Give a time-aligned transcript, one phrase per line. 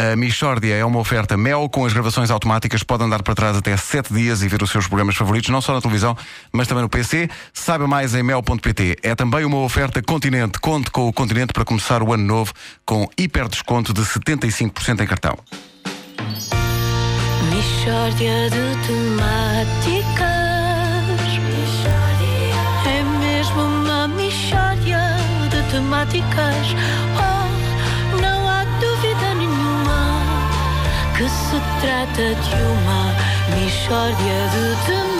[0.00, 2.82] A Michórdia é uma oferta Mel com as gravações automáticas.
[2.82, 5.74] Pode andar para trás até 7 dias e ver os seus programas favoritos, não só
[5.74, 6.16] na televisão,
[6.50, 7.28] mas também no PC.
[7.52, 8.96] Saiba mais em mel.pt.
[9.02, 10.58] É também uma oferta Continente.
[10.58, 12.54] Conte com o Continente para começar o ano novo
[12.86, 15.36] com hiper desconto de 75% em cartão.
[17.50, 20.30] Mishória de temáticas.
[22.86, 25.18] É mesmo uma mishória
[25.50, 26.74] de temáticas.
[27.18, 27.39] Oh,
[32.10, 33.14] trata de uma
[33.56, 35.18] mishória de temáticas.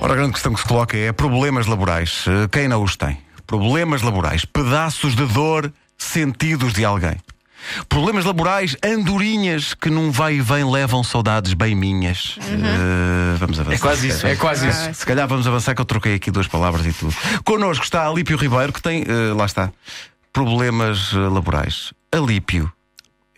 [0.00, 2.24] Ora, a grande questão que se coloca é problemas laborais.
[2.26, 3.18] Eh, Quem não os tem?
[3.46, 7.16] Problemas laborais, pedaços de dor sentidos de alguém.
[7.88, 12.36] Problemas laborais, andorinhas que num vai e vem levam saudades bem minhas.
[12.40, 13.76] Eh, vamos avançar.
[13.76, 14.94] É quase isso, é quase isso.
[14.94, 17.14] Se calhar vamos avançar que eu troquei aqui duas palavras e tudo.
[17.44, 19.70] Connosco está Alípio Ribeiro, que tem, eh, lá está,
[20.32, 21.92] problemas laborais.
[22.10, 22.72] Alípio.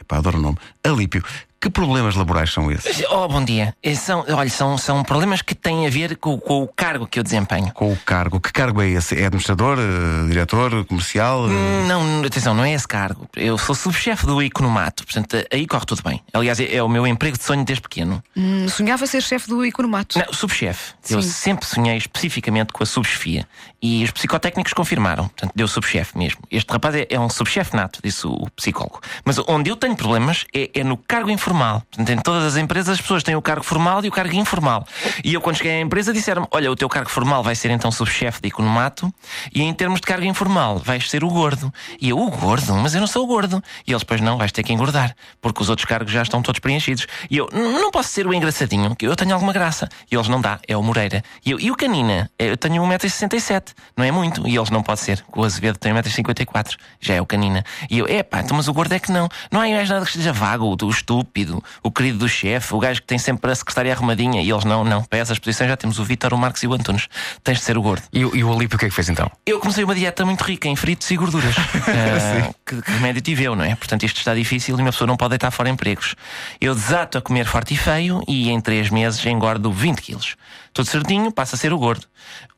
[0.04, 0.58] Epá, adoro o nome.
[0.84, 1.22] Alípio.
[1.64, 3.02] Que problemas laborais são esses?
[3.10, 3.74] Oh, bom dia.
[3.82, 7.18] Eh, São, olha, são, são problemas que têm a ver com, com o cargo que
[7.18, 7.72] eu desempenho.
[7.72, 8.38] Com o cargo.
[8.38, 9.14] Que cargo é esse?
[9.18, 11.46] É administrador, eh, diretor, comercial?
[11.48, 11.86] eh?
[11.88, 13.26] Não, atenção, não é esse cargo.
[13.34, 16.20] Eu sou subchefe do Economato, portanto, aí corre tudo bem.
[16.34, 18.22] Aliás, é, é o meu emprego de sonho desde pequeno.
[18.36, 20.18] Hum, sonhava ser chefe do Economato.
[20.18, 20.92] Não, subchefe.
[21.08, 21.30] Eu Sim.
[21.30, 23.48] sempre sonhei especificamente com a subchefia.
[23.80, 25.28] E os psicotécnicos confirmaram.
[25.28, 26.40] Portanto, deu subchefe mesmo.
[26.50, 29.00] Este rapaz é, é um subchefe nato, disse o, o psicólogo.
[29.24, 31.82] Mas onde eu tenho problemas é, é no cargo informal.
[31.90, 34.86] Portanto, em todas as empresas as pessoas têm o cargo formal e o cargo informal.
[35.22, 37.90] E eu, quando cheguei à empresa, disseram-me: Olha, o teu cargo formal vai ser então
[37.92, 39.12] subchefe de economato
[39.54, 41.72] e em termos de cargo informal vais ser o gordo.
[42.00, 42.74] E eu, o gordo?
[42.74, 43.62] Mas eu não sou o gordo.
[43.86, 46.58] E eles, pois não, vais ter que engordar, porque os outros cargos já estão todos
[46.58, 47.06] preenchidos.
[47.30, 49.88] E eu, "N- não posso ser o engraçadinho, que eu tenho alguma graça.
[50.10, 51.22] E eles, não dá, é o Moreira.
[51.46, 52.30] E eu, e o Canina?
[52.38, 53.62] Eu tenho 1,67m,
[53.96, 54.46] não é muito.
[54.48, 57.64] E eles, não pode ser, o Azevedo tem 1,54m, já é o Canina.
[57.90, 59.28] E eu, epá, então, mas o gordo é que não.
[59.50, 62.78] Não há mais nada que esteja vago, o, o estúpido, o querido do chefe, o
[62.78, 64.42] gajo que tem sempre a secretária arrumadinha.
[64.42, 66.72] E eles, não, não, para essas posições já temos o Vítor, o Marcos e o
[66.74, 67.08] Antunes.
[67.42, 68.02] Tens de ser o gordo.
[68.12, 69.30] E, o- e o Alípio o que é que fez então?
[69.46, 71.54] Eu comecei uma dieta muito rica em fritos e gorduras.
[71.86, 73.74] Ah, que, que remédio tive eu, não é?
[73.74, 76.14] Portanto, isto está difícil e uma pessoa não pode deitar fora empregos.
[76.60, 80.36] Eu desato a comer forte e feio e em 3 meses engordo 20 quilos.
[80.72, 82.06] Tudo certinho, passa a ser o gordo.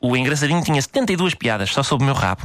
[0.00, 2.42] O engraçadinho tinha 72 piadas só sobre o meu rabo.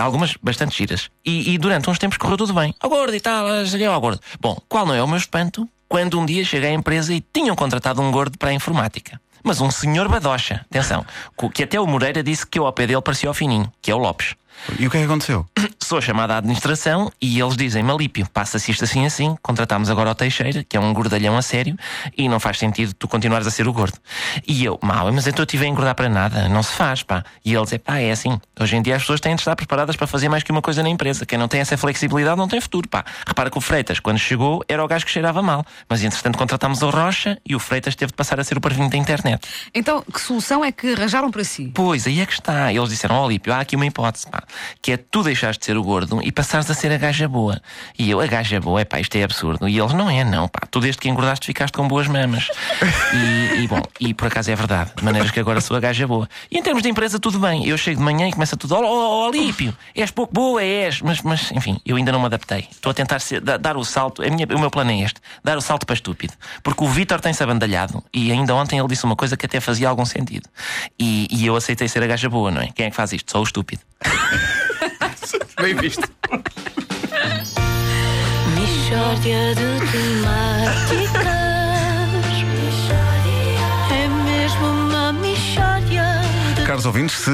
[0.00, 1.10] Algumas bastante giras.
[1.24, 2.74] E, e durante uns tempos correu tudo bem.
[2.80, 4.20] Ao gordo e tal, ah, cheguei ao gordo.
[4.40, 5.68] Bom, qual não é o meu espanto?
[5.88, 9.20] Quando um dia cheguei à empresa e tinham contratado um gordo para a informática.
[9.42, 11.04] Mas um senhor badocha, atenção,
[11.52, 13.94] que até o Moreira disse que eu ao pé dele parecia o fininho, que é
[13.94, 14.34] o Lopes.
[14.78, 15.46] E o que é que aconteceu?
[15.80, 20.14] Sou chamada à administração e eles dizem Malípio, passa-se isto assim assim, contratámos agora o
[20.14, 21.76] Teixeira, que é um gordalhão a sério,
[22.16, 23.98] e não faz sentido tu continuares a ser o gordo.
[24.46, 27.22] E eu, mal, mas então eu tive a engordar para nada, não se faz, pá.
[27.44, 28.40] E eles, é pá, é assim.
[28.58, 30.82] Hoje em dia as pessoas têm de estar preparadas para fazer mais que uma coisa
[30.82, 31.26] na empresa.
[31.26, 33.04] Quem não tem essa flexibilidade não tem futuro, pá.
[33.26, 35.64] Repara que o Freitas, quando chegou, era o gajo que cheirava mal.
[35.88, 38.88] Mas entretanto contratámos o Rocha e o Freitas teve de passar a ser o parvinho
[38.88, 39.46] da internet.
[39.74, 41.70] Então, que solução é que arranjaram para si?
[41.74, 42.72] Pois, aí é que está.
[42.72, 44.43] Eles disseram, ó Lípio, há aqui uma hipótese, pá,
[44.82, 47.60] que é tu deixares de ser o gordo e passares a ser a gaja boa.
[47.98, 49.68] E eu, a gaja boa, é pá, isto é absurdo.
[49.68, 52.48] E eles, não é, não, pá, tu desde que engordaste ficaste com boas mamas.
[53.12, 56.06] E, e, bom, e por acaso é verdade, de maneiras que agora sou a gaja
[56.06, 56.28] boa.
[56.50, 57.66] E em termos de empresa, tudo bem.
[57.66, 61.00] Eu chego de manhã e começa tudo, ó, ó, ó, Lípio, és pouco boa, és.
[61.00, 62.68] Mas, mas, enfim, eu ainda não me adaptei.
[62.70, 65.20] Estou a tentar ser- da- dar o salto, a minha- o meu plano é este,
[65.42, 66.32] dar o salto para estúpido.
[66.62, 69.88] Porque o Vítor tem-se abandalhado e ainda ontem ele disse uma coisa que até fazia
[69.88, 70.48] algum sentido.
[70.98, 72.68] E, e eu aceitei ser a gaja boa, não é?
[72.74, 73.30] Quem é que faz isto?
[73.30, 73.82] Sou o estúpido.
[75.64, 76.06] Bem visto.
[79.22, 81.24] De temáticas.
[83.90, 85.14] É mesmo uma
[86.66, 87.30] Caros ouvintes, se,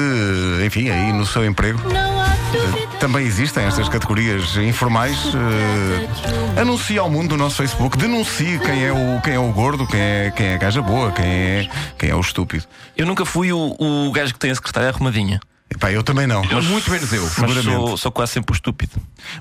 [0.65, 2.87] enfim, aí no seu emprego Não há dúvida.
[3.01, 8.93] também existem estas categorias informais, eh, anuncie ao mundo no nosso Facebook, denuncie quem é
[8.93, 12.09] o, quem é o gordo, quem é, quem é a gaja boa, quem é, quem
[12.09, 12.63] é o estúpido.
[12.95, 15.41] Eu nunca fui o, o gajo que tem a secretária arrumadinha.
[15.81, 16.43] Epá, eu também não.
[16.43, 17.27] Mas muito menos eu.
[17.39, 18.91] Mas sou, sou quase sempre o estúpido.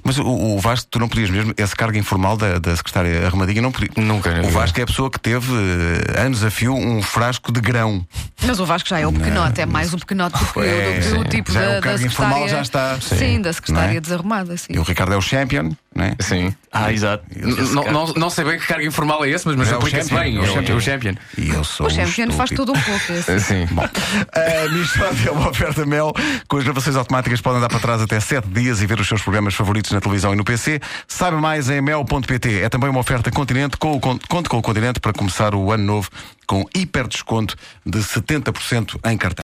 [0.03, 3.61] Mas o, o Vasco, tu não podias mesmo, esse cargo informal da, da secretária arrumadinha,
[3.61, 3.91] não podia.
[3.99, 4.31] Nunca.
[4.43, 8.07] O Vasco é a pessoa que teve eh, anos a fio um frasco de grão.
[8.43, 11.03] Mas o Vasco já é o pequenote, é mais o pequenote do que, É, do
[11.03, 11.29] que o sim.
[11.29, 12.57] tipo Já é da, o cargo da informal, secretária.
[12.57, 13.01] já está.
[13.03, 13.43] Sim, Sim.
[13.43, 14.01] da secretária é?
[14.01, 14.57] desarrumada.
[14.57, 14.73] Sim.
[14.73, 16.17] E o Ricardo é o champion, não é?
[16.21, 16.55] Sim.
[16.73, 17.25] Ah, exato.
[17.75, 20.09] Não, não, não sei bem que cargo informal é esse, mas, mas É o aplica-se
[20.09, 20.37] champion, bem.
[20.37, 20.77] é o É o champion.
[20.77, 21.15] o champion.
[21.37, 23.13] E eu sou O Champion faz tudo um pouco.
[23.13, 23.39] assim.
[23.41, 23.67] Sim.
[23.73, 26.13] Bom, a Michórdia é uma oferta Mel.
[26.49, 29.21] Com as gravações automáticas podem dar para trás até 7 dias e ver os seus
[29.23, 30.81] programas favoritos na televisão e no PC.
[31.09, 32.61] Saiba mais em mel.pt.
[32.61, 33.77] É também uma oferta Continente.
[33.77, 36.09] Com o, Con- conte com o Continente para começar o ano novo
[36.47, 37.55] com hiper desconto
[37.87, 39.37] de 70% em cartão.